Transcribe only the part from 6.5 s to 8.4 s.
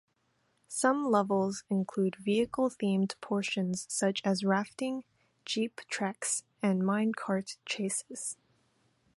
and mine cart chases.